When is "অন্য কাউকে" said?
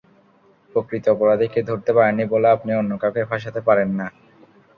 2.75-3.21